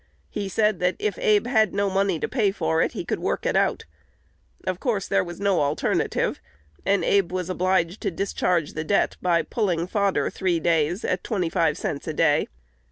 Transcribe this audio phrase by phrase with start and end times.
[0.31, 3.45] He said, that, if Abe had no money to pay for it, he could work
[3.45, 3.85] it out.
[4.65, 6.41] Of course, there was no alternative;
[6.83, 11.51] and Abe was obliged to discharge the debt by "pulling fodder" three days, at twenty
[11.51, 12.47] five cents a day.